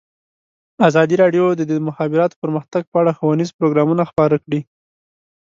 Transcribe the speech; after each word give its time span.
ازادي 0.87 1.15
راډیو 1.23 1.45
د 1.55 1.61
د 1.71 1.73
مخابراتو 1.87 2.39
پرمختګ 2.43 2.83
په 2.91 2.95
اړه 3.01 3.11
ښوونیز 3.17 3.49
پروګرامونه 3.59 4.03
خپاره 4.11 4.35
کړي. 4.43 4.61